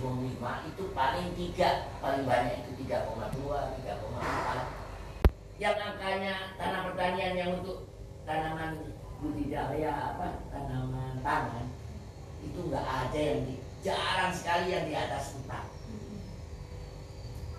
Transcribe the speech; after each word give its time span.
maksimum 0.00 0.32
5 0.40 0.72
itu 0.72 0.84
paling 0.96 1.28
tiga 1.36 1.92
paling 2.00 2.24
banyak 2.24 2.64
itu 2.64 2.88
3,2 2.88 3.36
3,4 3.84 5.60
yang 5.60 5.76
angkanya 5.76 6.56
tanah 6.56 6.88
pertanian 6.88 7.36
yang 7.36 7.60
untuk 7.60 7.84
tanaman 8.24 8.96
budidaya 9.20 9.92
apa 9.92 10.40
tanaman 10.48 11.20
pangan 11.20 11.68
itu 12.40 12.56
nggak 12.72 12.80
ada 12.80 13.20
yang 13.20 13.44
di, 13.44 13.60
jarang 13.84 14.32
sekali 14.32 14.72
yang 14.72 14.88
di 14.88 14.96
atas 14.96 15.36
4 15.44 15.52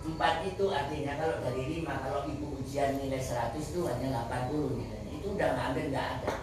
empat 0.02 0.42
itu 0.42 0.66
artinya 0.66 1.14
kalau 1.22 1.38
dari 1.46 1.78
lima 1.78 1.94
kalau 2.02 2.26
ibu 2.26 2.58
ujian 2.58 2.98
nilai 2.98 3.22
100 3.22 3.54
itu 3.54 3.86
hanya 3.86 4.26
80 4.26 4.82
nilainya. 4.82 5.14
Itu 5.14 5.38
udah 5.38 5.46
ngambil 5.54 5.94
nggak 5.94 6.08
ada. 6.18 6.42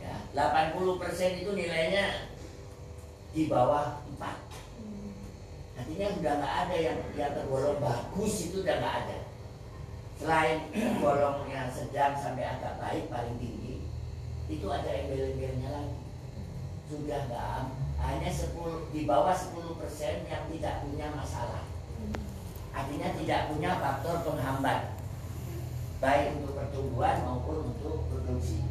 Ya 0.00 0.16
80 0.72 1.04
itu 1.44 1.52
nilainya 1.52 2.31
di 3.32 3.48
bawah 3.48 4.04
4 4.20 4.52
artinya 5.82 6.06
udah 6.14 6.32
nggak 6.38 6.56
ada 6.68 6.76
yang 6.78 6.98
yang 7.18 7.32
tergolong 7.34 7.80
bagus 7.82 8.34
itu 8.48 8.62
udah 8.62 8.76
nggak 8.78 8.96
ada. 9.04 9.18
Selain 10.16 10.70
golong 11.02 11.50
yang 11.50 11.66
sedang 11.74 12.14
sampai 12.14 12.46
agak 12.46 12.78
baik 12.78 13.10
paling 13.10 13.36
tinggi 13.42 13.82
itu 14.46 14.66
ada 14.70 14.86
embel-embelnya 14.86 15.68
lagi. 15.74 15.98
Sudah 16.86 17.26
nggak 17.26 17.44
hanya 17.98 18.30
10 18.30 18.94
di 18.94 19.02
bawah 19.04 19.34
10 19.34 19.80
persen 19.82 20.22
yang 20.30 20.46
tidak 20.46 20.86
punya 20.86 21.06
masalah. 21.10 21.66
Artinya 22.72 23.08
tidak 23.18 23.40
punya 23.50 23.70
faktor 23.82 24.16
penghambat. 24.22 24.96
Baik 25.98 26.38
untuk 26.38 26.58
pertumbuhan 26.58 27.26
maupun 27.26 27.74
untuk 27.74 28.06
produksi. 28.10 28.62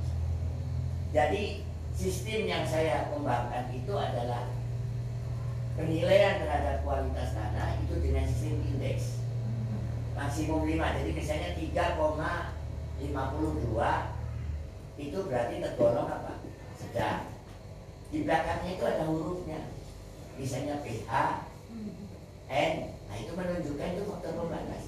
Jadi 1.12 1.68
sistem 1.96 2.48
yang 2.48 2.64
saya 2.64 3.12
kembangkan 3.12 3.72
itu 3.76 3.94
adalah 3.94 4.48
penilaian 5.76 6.42
terhadap 6.44 6.84
kualitas 6.84 7.36
tanah 7.36 7.80
itu 7.84 7.96
dengan 8.00 8.26
sistem 8.28 8.60
indeks. 8.68 9.20
Maksimum 10.16 10.68
5 10.68 10.98
jadi 11.02 11.12
misalnya 11.16 11.50
3,52 11.58 13.10
itu 15.02 15.18
berarti 15.26 15.56
tergolong 15.64 16.10
apa? 16.12 16.34
Sedang. 16.78 17.26
Di 18.12 18.28
belakangnya 18.28 18.72
itu 18.76 18.84
ada 18.86 19.04
hurufnya. 19.08 19.62
Misalnya 20.36 20.84
PH 20.84 21.12
N 22.52 22.76
nah 23.12 23.20
itu 23.20 23.32
menunjukkan 23.36 23.88
itu 23.96 24.04
faktor 24.08 24.32
pembatas. 24.40 24.84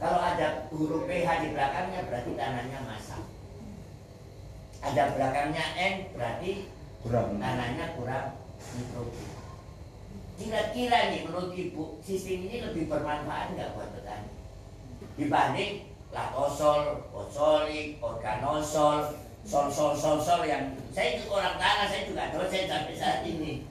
Kalau 0.00 0.20
ada 0.20 0.68
huruf 0.72 1.04
PH 1.04 1.28
di 1.44 1.48
belakangnya 1.52 2.00
berarti 2.08 2.32
tanahnya 2.36 2.80
masak 2.88 3.33
ada 4.84 5.02
belakangnya 5.16 5.64
N 5.80 5.94
berarti 6.12 6.68
kurang. 7.00 7.40
tanahnya 7.40 7.96
kurang 7.96 8.36
nitrogen 8.76 9.34
kira-kira 10.34 11.14
nih 11.14 11.20
menurut 11.26 11.54
ibu 11.54 12.02
sistem 12.02 12.50
ini 12.50 12.56
lebih 12.58 12.90
bermanfaat 12.90 13.54
nggak 13.54 13.70
buat 13.78 13.90
petani? 13.94 14.30
Dibanding 15.14 15.72
latosol, 16.10 17.06
fosolik, 17.14 18.02
organosol, 18.02 19.14
sol 19.46 19.70
sol 19.70 19.94
sol 19.94 20.18
sol 20.18 20.42
yang 20.42 20.74
saya 20.90 21.18
itu 21.18 21.30
orang 21.30 21.54
tanah 21.58 21.86
saya 21.86 22.02
juga 22.10 22.34
dosen 22.34 22.66
sampai 22.66 22.94
saat 22.98 23.20
ini. 23.22 23.62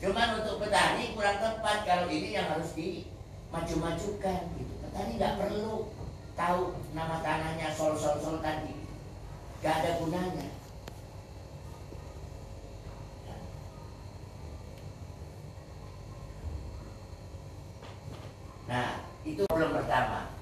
Cuman 0.00 0.40
untuk 0.40 0.64
petani 0.64 1.12
kurang 1.12 1.40
tepat 1.40 1.84
kalau 1.84 2.08
ini 2.08 2.32
yang 2.32 2.48
harus 2.48 2.72
dimaju-majukan 2.72 4.40
gitu. 4.56 4.74
Petani 4.80 5.12
nggak 5.20 5.36
perlu 5.44 5.92
tahu 6.36 6.60
nama 6.96 7.20
tanahnya 7.20 7.68
sol 7.76 7.92
sol 7.92 8.16
sol 8.16 8.40
tadi 8.40 8.75
nggak 9.66 9.82
ada 9.82 9.98
gunanya. 9.98 10.46
Nah 18.70 18.90
itu 19.26 19.42
problem 19.50 19.74
pertama 19.74 20.35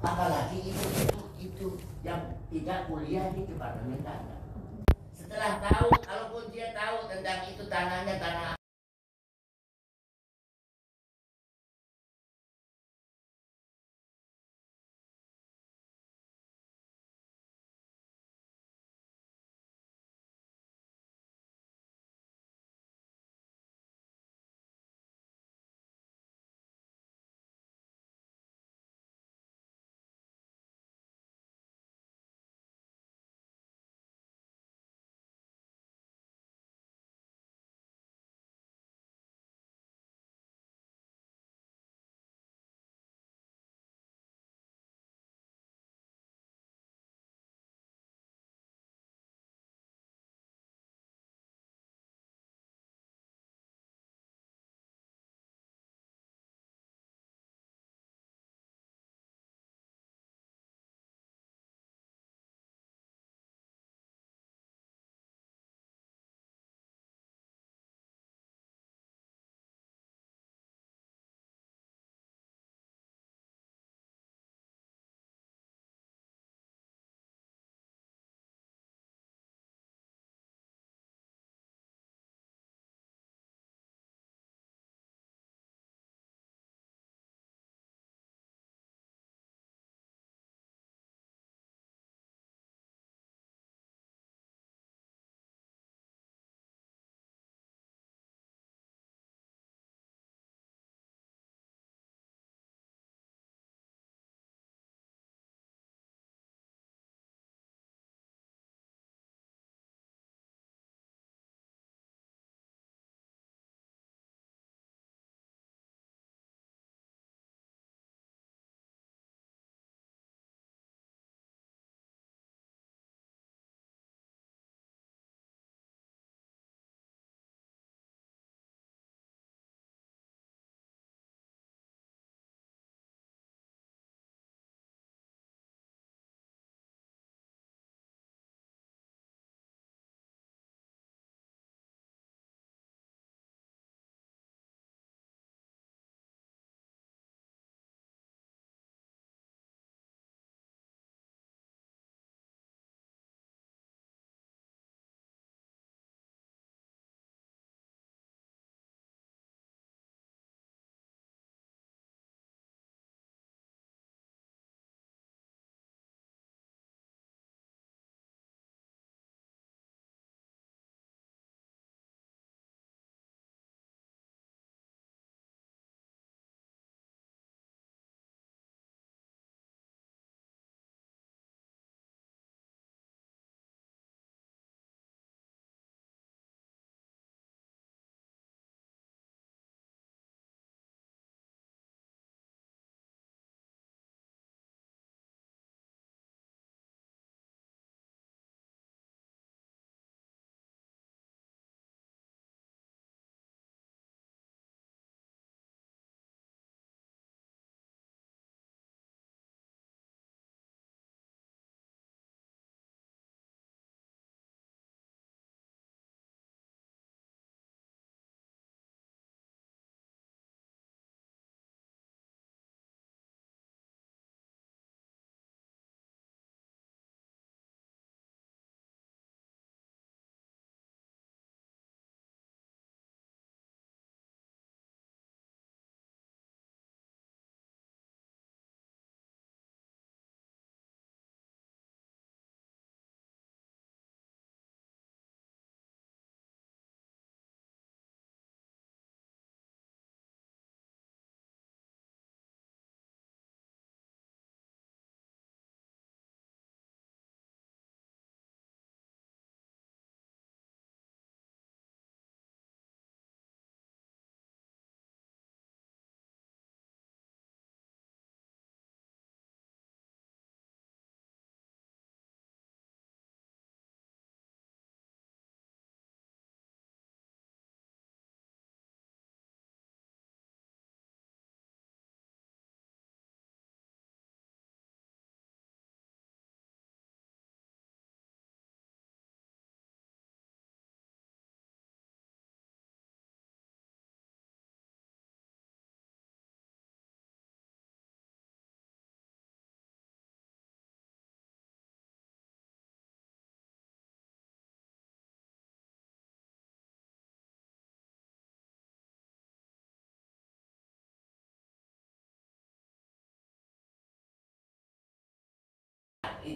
apalagi 0.00 0.58
itu 0.64 0.84
itu 0.96 1.20
itu 1.40 1.66
yang 2.00 2.36
tidak 2.48 2.88
kuliah 2.88 3.28
di 3.36 3.44
departemen 3.44 4.00
tanah 4.00 4.40
setelah 5.12 5.60
tahu 5.60 5.88
kalaupun 6.00 6.48
dia 6.48 6.72
tahu 6.72 7.08
tentang 7.12 7.44
itu 7.52 7.62
tanahnya 7.68 8.16
tanah 8.16 8.59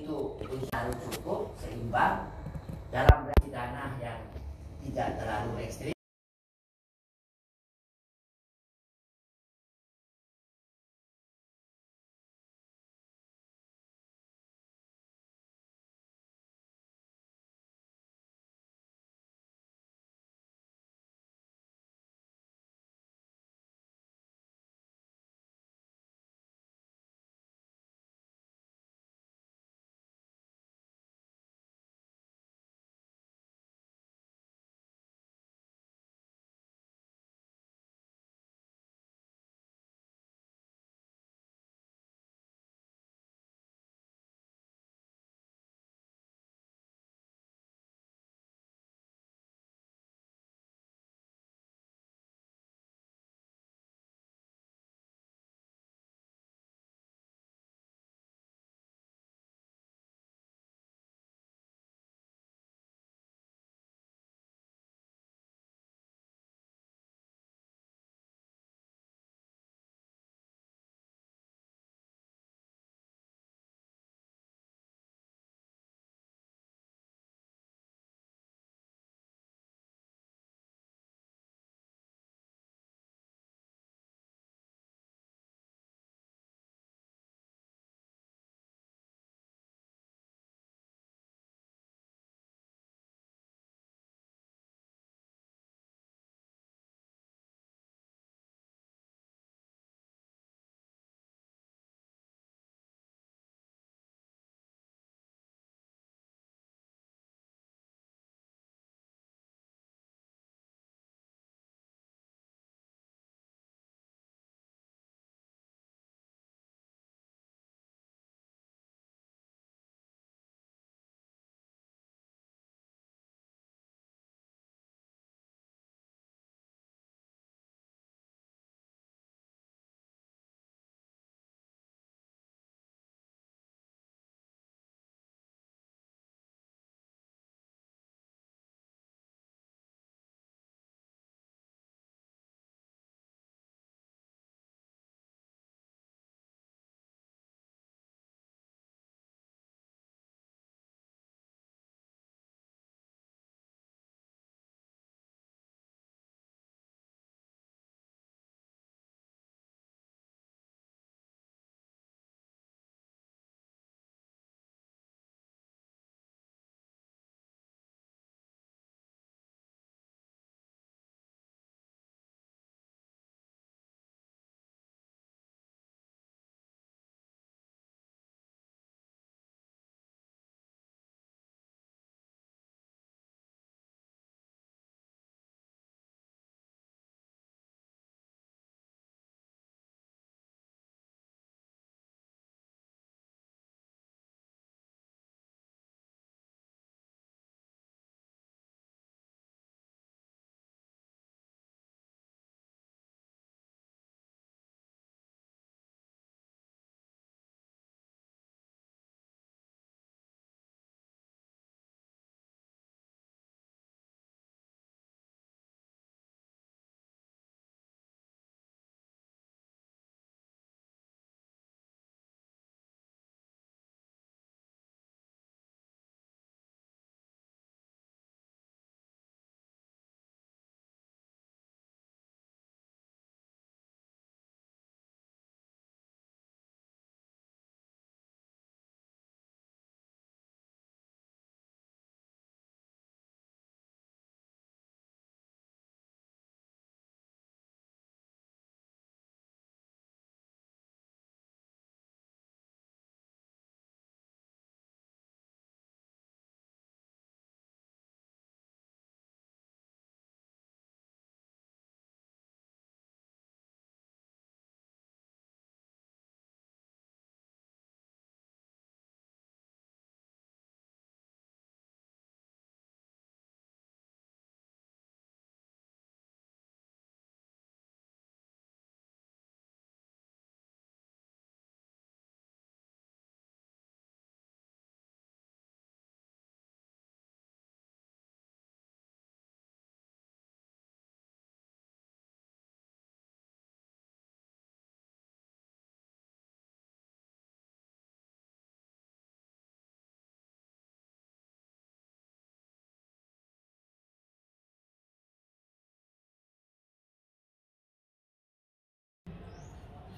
itu 0.02 0.34
harus 0.74 0.96
cukup 1.10 1.54
seimbang 1.62 2.26
dalam 2.90 3.30
dana 3.54 3.94
yang 4.02 4.18
tidak 4.82 5.22
terlalu 5.22 5.62
ekstrim 5.62 5.93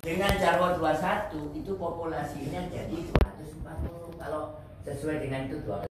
dengan 0.06 0.38
Jarwo 0.38 0.78
21 0.78 1.50
itu 1.58 1.74
populasinya 1.74 2.62
jadi 2.70 2.96
240 3.10 4.22
kalau 4.22 4.54
sesuai 4.86 5.18
dengan 5.18 5.50
itu 5.50 5.58
12 5.66 5.85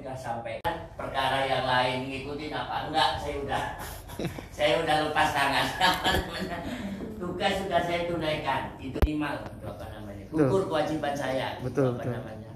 sudah 0.00 0.16
sampaikan 0.16 0.88
perkara 0.96 1.44
yang 1.44 1.68
lain 1.68 2.08
ngikutin 2.08 2.56
apa? 2.56 2.88
Enggak 2.88 3.20
saya 3.20 3.36
udah 3.44 3.64
saya 4.56 4.72
udah 4.80 4.96
lepas 5.04 5.28
tangan. 5.36 5.66
Tugas 7.20 7.52
sudah 7.60 7.80
saya 7.84 8.08
tunaikan. 8.08 8.80
Itu 8.80 8.96
minimal 9.04 9.44
itu 9.44 9.66
apa 9.68 9.84
namanya? 9.92 10.24
Gugur 10.32 10.72
kewajiban 10.72 11.12
saya. 11.12 11.60
Itu 11.60 11.68
Betul, 11.68 11.88
apa 11.92 12.00
betul. 12.00 12.12
namanya 12.16 12.49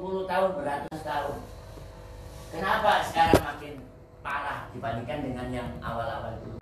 20 0.00 0.24
tahun, 0.24 0.50
beratus 0.56 1.00
tahun. 1.04 1.36
Kenapa 2.48 3.04
sekarang 3.04 3.42
makin 3.44 3.74
parah 4.24 4.72
dibandingkan 4.72 5.28
dengan 5.28 5.46
yang 5.52 5.68
awal-awal 5.84 6.40
dulu 6.40 6.59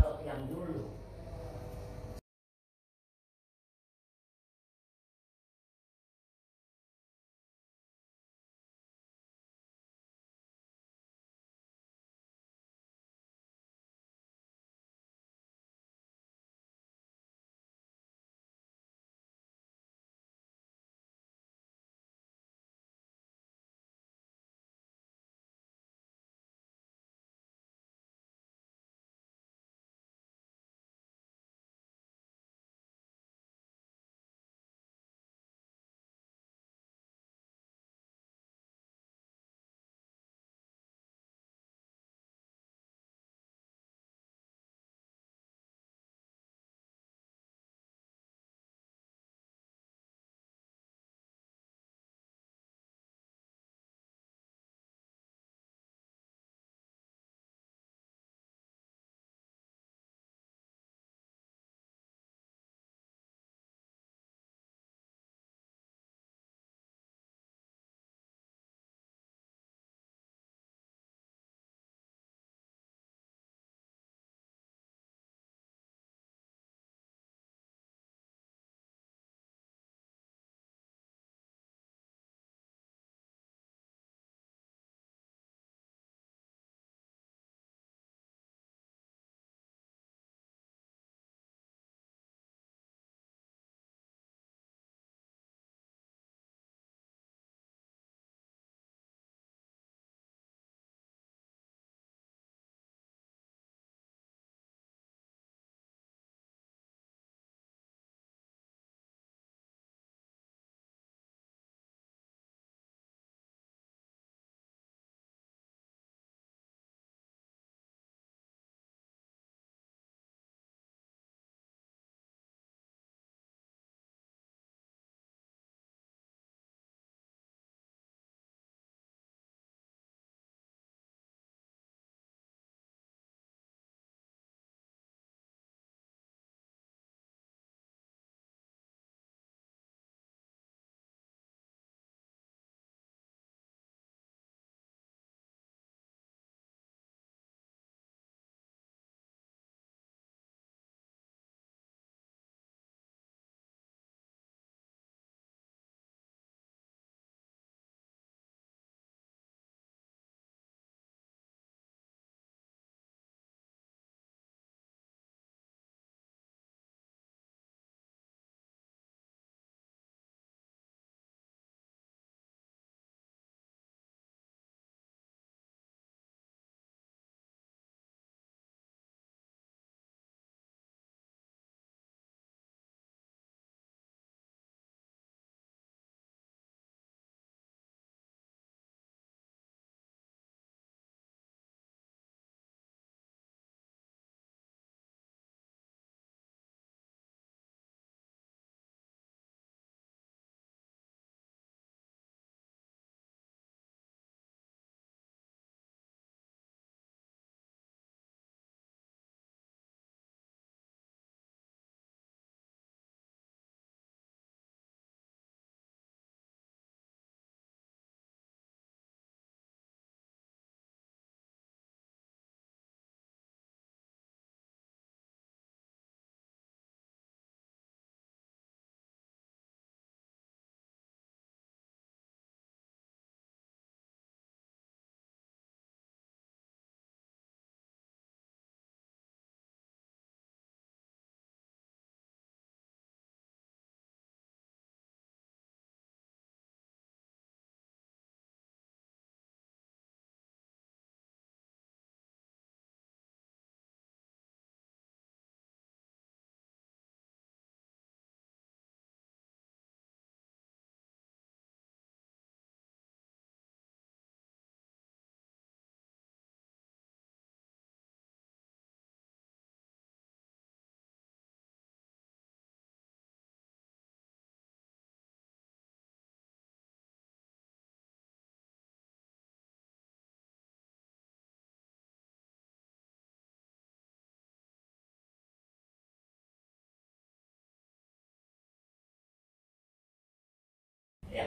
Ya. 291.38 291.46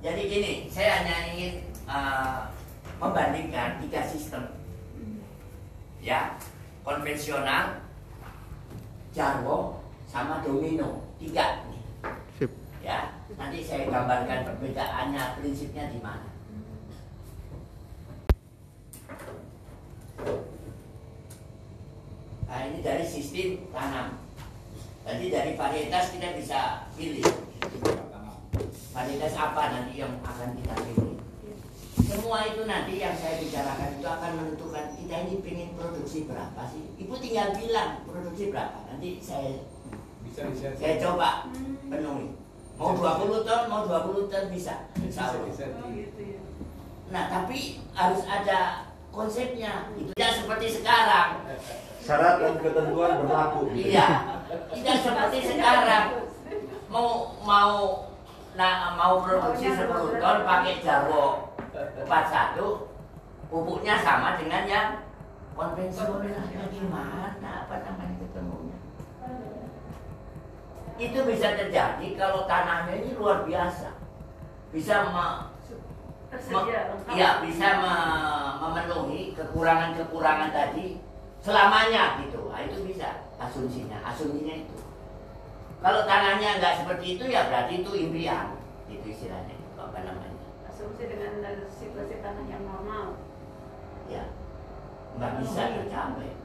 Jadi 0.00 0.22
gini, 0.24 0.52
saya 0.72 1.04
hanya 1.04 1.16
ingin 1.28 1.68
uh, 1.84 2.48
membandingkan 2.96 3.84
tiga 3.84 4.00
sistem, 4.08 4.48
ya 6.00 6.40
konvensional, 6.80 7.84
jarwo, 9.12 9.84
sama 10.08 10.40
domino, 10.40 11.04
tiga. 11.20 11.68
Sip. 12.40 12.48
Ya, 12.80 13.12
nanti 13.36 13.60
saya 13.60 13.92
gambarkan 13.92 14.48
perbedaannya, 14.48 15.36
prinsipnya 15.36 15.92
di 15.92 16.00
mana. 16.00 16.32
Nah 22.48 22.60
ini 22.72 22.80
dari 22.80 23.04
sistem 23.04 23.68
tanam. 23.68 24.16
Jadi 25.04 25.24
dari 25.28 25.52
varietas 25.60 26.16
kita 26.16 26.40
bisa 26.40 26.60
pilih 26.96 27.51
varietas 28.92 29.34
apa 29.38 29.62
nanti 29.72 29.92
yang 29.98 30.12
akan 30.20 30.48
kita 30.58 30.74
pilih. 30.76 31.16
Semua 31.92 32.44
itu 32.44 32.68
nanti 32.68 33.00
yang 33.00 33.16
saya 33.16 33.40
bicarakan 33.40 33.96
itu 33.96 34.08
akan 34.08 34.30
menentukan 34.36 34.84
kita 34.96 35.14
ini 35.28 35.34
pengen 35.40 35.70
produksi 35.76 36.28
berapa 36.28 36.62
sih. 36.68 36.84
Ibu 37.00 37.14
tinggal 37.20 37.56
bilang 37.56 38.04
produksi 38.04 38.52
berapa. 38.52 38.78
Nanti 38.88 39.20
saya 39.24 39.64
bisa 40.24 40.48
bisa 40.52 40.76
saya 40.76 41.00
coba 41.00 41.48
penuhi. 41.88 42.36
Mau 42.76 42.96
20 42.96 43.46
ton, 43.46 43.60
mau 43.68 43.84
20 43.88 44.32
ton 44.32 44.44
bisa. 44.52 44.88
Insya 45.00 45.32
bisa 45.32 45.36
Allah. 45.36 45.44
bisa 45.48 45.64
Oh 45.80 45.88
gitu 45.92 46.20
ya. 46.20 46.40
Nah 47.12 47.24
tapi 47.32 47.80
harus 47.96 48.22
ada 48.28 48.90
konsepnya. 49.12 49.92
Itu 49.96 50.12
tidak 50.16 50.32
seperti 50.42 50.66
sekarang. 50.80 51.28
syarat 52.02 52.34
dan 52.42 52.54
ketentuan 52.58 53.22
berlaku. 53.22 53.70
Iya, 53.78 54.42
tidak 54.74 54.96
seperti 55.06 55.38
sekarang. 55.54 56.31
Mau 56.92 57.32
mau 57.40 58.04
nah 58.52 58.92
mau 58.92 59.24
produksi 59.24 59.72
10 59.72 59.88
ton 60.20 60.38
pakai 60.44 60.84
Jarwo 60.84 61.56
41 61.72 63.48
pupuknya 63.48 63.96
sama 63.96 64.36
dengan 64.36 64.68
yang 64.68 64.88
konvensional. 65.56 66.20
Ya, 66.20 66.68
Gimana 66.68 67.64
apa 67.64 67.74
namanya 67.80 68.16
ketemunya? 68.20 68.76
Itu 71.00 71.18
bisa 71.24 71.56
terjadi 71.56 72.08
kalau 72.12 72.44
tanahnya 72.44 72.92
ini 73.00 73.16
luar 73.16 73.48
biasa. 73.48 73.96
Bisa 74.68 75.08
me- 75.08 75.48
lengkap. 76.32 77.12
Iya, 77.12 77.30
bisa 77.40 77.68
me- 77.80 78.54
memenuhi 78.60 79.32
kekurangan-kekurangan 79.32 80.52
tadi 80.52 81.00
selamanya 81.40 82.20
gitu. 82.20 82.52
Nah, 82.52 82.60
itu 82.64 82.84
bisa 82.84 83.28
asumsinya, 83.36 84.00
asumsinya 84.04 84.60
itu. 84.60 84.76
Kalau 85.82 86.06
tanahnya 86.06 86.62
nggak 86.62 86.86
seperti 86.86 87.18
itu 87.18 87.24
ya 87.26 87.50
berarti 87.50 87.82
itu 87.82 87.90
impian, 87.90 88.54
itu 88.86 89.02
istilahnya, 89.02 89.58
apa 89.74 89.98
namanya? 90.06 90.46
Asumsi 90.70 91.10
dengan 91.10 91.42
situasi 91.66 92.22
tanah 92.22 92.46
yang 92.46 92.62
normal. 92.62 93.18
Ya, 94.06 94.30
nggak 95.18 95.42
bisa 95.42 95.62
tercapai. 95.74 96.38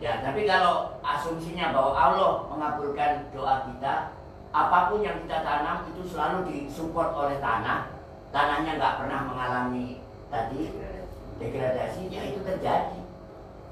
Ya, 0.00 0.24
tapi 0.24 0.48
kalau 0.50 0.98
asumsinya 1.04 1.76
bahwa 1.76 1.92
Allah 1.94 2.32
mengabulkan 2.50 3.30
doa 3.30 3.70
kita, 3.70 4.18
apa 4.50 4.78
pun 4.90 5.04
yang 5.04 5.22
kita 5.22 5.46
tanam 5.46 5.86
itu 5.94 6.10
selalu 6.10 6.48
disupport 6.48 7.14
oleh 7.14 7.36
tanah, 7.38 7.94
tanahnya 8.34 8.82
nggak 8.82 8.96
pernah 8.98 9.20
mengalami 9.30 10.02
tadi 10.26 10.74
degradasi, 11.38 12.10
ya 12.10 12.34
itu 12.34 12.42
terjadi. 12.42 12.99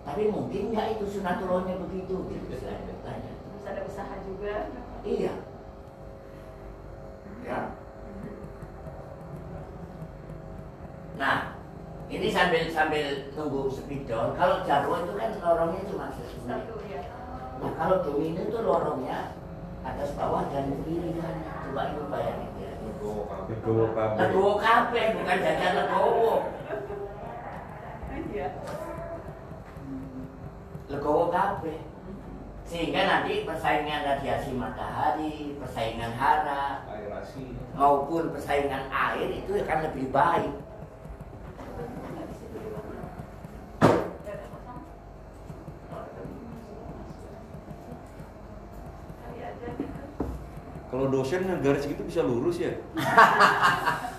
Tapi 0.09 0.33
mungkin 0.33 0.73
nggak 0.73 0.97
itu 0.97 1.05
sunatullahnya 1.21 1.85
begitu, 1.85 2.17
gitu 2.33 2.57
saya 2.57 2.81
bertanya. 2.89 3.33
Terus 3.45 3.65
ada 3.69 3.81
usaha 3.85 4.15
juga. 4.25 4.73
Iya. 5.05 5.35
Ya. 7.45 7.61
Nah, 11.21 11.61
ini 12.09 12.33
sambil 12.33 12.73
sambil 12.73 13.29
tunggu 13.37 13.69
spidol. 13.69 14.33
Kalau 14.33 14.65
jarwo 14.65 14.97
itu 15.05 15.13
kan 15.13 15.31
lorongnya 15.45 15.83
cuma 15.93 16.09
satu. 16.09 16.81
Ya. 16.89 17.05
Nah, 17.61 17.71
kalau 17.77 18.01
domino 18.01 18.49
itu 18.49 18.59
lorongnya 18.65 19.37
atas 19.85 20.17
bawah 20.17 20.49
dan 20.49 20.73
kiri 20.89 21.21
kanan. 21.21 21.53
Coba 21.69 21.93
ibu 21.93 22.09
bayangin 22.09 22.53
ya. 22.57 22.73
Legowo 22.81 23.29
kabeh. 23.93 24.17
Legowo 24.25 24.53
kabeh 24.57 25.05
bukan 25.21 25.37
jajan 25.45 25.73
legowo. 25.85 26.33
Iya. 28.33 28.49
Legowo 30.89 31.29
kabeh. 31.29 31.85
Sehingga 32.69 33.01
nanti 33.05 33.49
persaingan 33.49 34.05
radiasi 34.05 34.53
matahari, 34.53 35.57
persaingan 35.57 36.13
hara, 36.13 36.85
aerasi 36.85 37.57
maupun 37.73 38.29
persaingan 38.33 38.93
air 38.93 39.29
itu 39.41 39.57
akan 39.65 39.79
lebih 39.89 40.13
baik. 40.13 40.53
Kalau 50.89 51.05
dosen 51.13 51.45
garis 51.61 51.85
gitu 51.85 52.01
bisa 52.05 52.25
lurus 52.25 52.61
ya? 52.61 52.73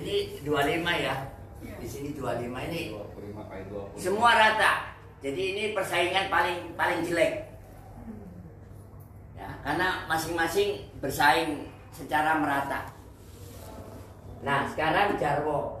Jadi 0.00 0.40
25 0.48 0.80
ya. 0.96 1.14
Di 1.60 1.84
sini 1.84 2.16
25 2.16 2.48
ini 2.72 2.96
25 2.96 3.36
kali 3.52 3.62
20 3.68 4.00
semua 4.00 4.32
rata. 4.32 4.96
Jadi 5.20 5.42
ini 5.52 5.64
persaingan 5.76 6.32
paling 6.32 6.72
paling 6.72 7.04
jelek. 7.04 7.44
Ya, 9.36 9.48
karena 9.60 10.08
masing-masing 10.08 10.88
bersaing 11.04 11.68
secara 11.92 12.40
merata. 12.40 12.88
Nah, 14.40 14.64
sekarang 14.72 15.20
Jarwo. 15.20 15.79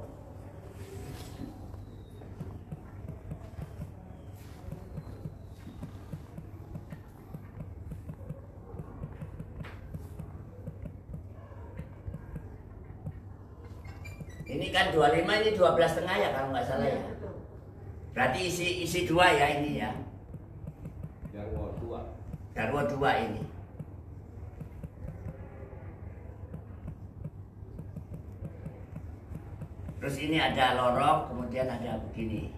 Ini 14.90 14.98
kan 14.98 15.22
25 15.22 15.38
ini 15.46 15.50
12 15.54 15.86
setengah 15.86 16.16
ya 16.18 16.28
kalau 16.34 16.48
nggak 16.50 16.66
salah 16.66 16.82
ya. 16.90 16.98
Iya, 16.98 17.06
betul. 17.14 17.32
Berarti 18.10 18.40
isi 18.42 18.66
isi 18.82 19.00
dua 19.06 19.26
ya 19.30 19.46
ini 19.62 19.78
ya. 19.78 19.90
Jarwo 21.30 21.70
2 21.78 22.58
Jarwo 22.58 22.80
dua 22.90 23.10
ini. 23.22 23.42
Terus 30.02 30.16
ini 30.18 30.42
ada 30.42 30.74
lorong, 30.74 31.30
kemudian 31.30 31.70
ada 31.70 32.02
begini. 32.10 32.50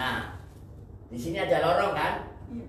Nah, 0.00 0.40
di 1.12 1.18
sini 1.20 1.36
ada 1.36 1.60
lorong 1.60 1.92
kan? 1.92 2.14
Iya. 2.48 2.66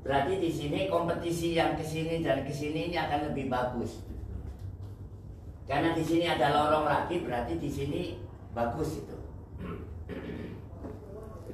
Berarti 0.00 0.40
di 0.40 0.48
sini 0.48 0.88
kompetisi 1.22 1.54
yang 1.54 1.78
ke 1.78 1.86
sini 1.86 2.18
dan 2.18 2.42
ke 2.42 2.50
sini 2.50 2.90
ini 2.90 2.98
akan 2.98 3.30
lebih 3.30 3.46
bagus. 3.46 4.02
Karena 5.70 5.94
di 5.94 6.02
sini 6.02 6.26
ada 6.26 6.50
lorong 6.50 6.82
lagi, 6.82 7.22
berarti 7.22 7.62
di 7.62 7.70
sini 7.70 8.18
bagus 8.50 8.98
itu. 8.98 9.16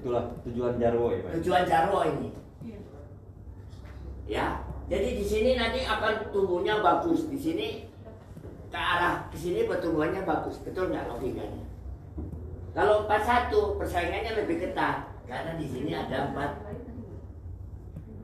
Itulah 0.00 0.24
tujuan 0.48 0.80
Jarwo 0.80 1.12
ya 1.12 1.20
Pak. 1.20 1.30
Tujuan 1.36 1.64
Jarwo 1.68 2.00
ini, 2.00 2.32
Iya. 2.64 2.80
ya. 4.24 4.46
Jadi 4.88 5.20
di 5.20 5.24
sini 5.28 5.50
nanti 5.60 5.84
akan 5.84 6.32
tumbuhnya 6.32 6.80
bagus. 6.80 7.28
Di 7.28 7.36
sini 7.36 7.84
ke 8.72 8.78
arah 8.80 9.28
ke 9.28 9.36
sini 9.36 9.68
pertumbuhannya 9.68 10.24
bagus, 10.24 10.64
betul 10.64 10.88
nggak 10.88 11.12
logikanya? 11.12 11.68
Kalau 12.72 13.04
41 13.04 13.76
persaingannya 13.76 14.32
lebih 14.32 14.64
ketat 14.64 15.12
karena 15.28 15.60
di 15.60 15.68
sini 15.68 15.92
ada 15.92 16.32
empat 16.32 16.56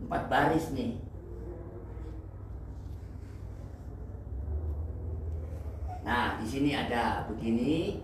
empat 0.08 0.22
baris 0.32 0.72
nih. 0.72 1.03
Nah, 6.04 6.36
di 6.36 6.44
sini 6.44 6.76
ada 6.76 7.24
begini, 7.24 7.96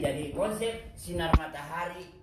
dari 0.00 0.32
konsep 0.32 0.92
sinar 0.96 1.32
matahari 1.36 2.15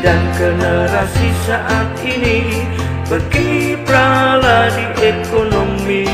dan 0.00 0.20
generasi 0.38 1.28
saat 1.44 1.92
ini 2.00 2.64
Berkiprahlah 3.12 4.72
di 4.72 4.86
ekonomi. 5.04 6.08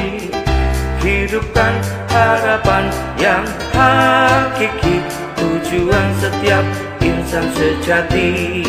Hidupkan 0.98 1.78
harapan 2.10 2.90
yang 3.14 3.46
hakiki 3.70 4.98
Tujuan 5.38 6.08
setiap 6.18 6.66
insan 6.98 7.46
sejati. 7.54 8.66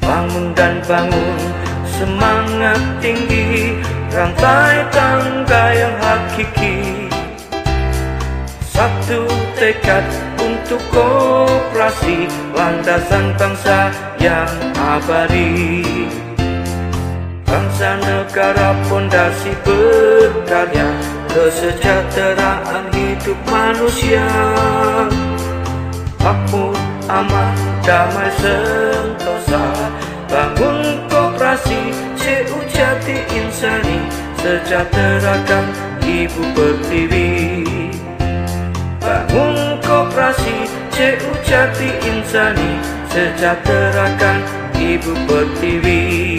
Bangun 0.00 0.56
dan 0.56 0.80
bangun 0.88 1.36
semangat 1.92 2.80
tinggi 3.04 3.76
Rantai 4.12 4.88
tangga 4.92 5.64
yang 5.76 5.96
hakiki. 6.00 7.08
Satu 8.64 9.28
tekad 9.60 10.31
untuk 10.72 10.88
kooperasi 10.88 12.24
Landasan 12.56 13.36
bangsa 13.36 13.92
yang 14.16 14.48
abadi. 14.72 15.84
Bangsa 17.44 18.00
negara 18.00 18.72
pondasi 18.88 19.52
berkarya 19.60 20.88
Kesejahteraan 21.28 22.88
hidup 22.92 23.36
manusia. 23.48 24.24
Makmur, 26.20 26.76
aman, 27.08 27.56
damai, 27.84 28.32
sentosa. 28.40 29.64
Bangun 30.28 31.08
kooperasi, 31.08 31.92
CU 32.16 32.60
Jati 32.68 33.16
Insani. 33.32 34.00
Sejahterakan 34.40 35.72
ibu 36.04 36.42
pertiwi. 36.52 37.28
Bangun 39.00 39.71
kooperasi, 40.12 40.68
CU 40.92 41.32
Jati 41.48 41.88
Insani 42.04 42.76
Sejahterakan 43.08 44.44
ibu 44.76 45.16
pertiwi 45.24 46.31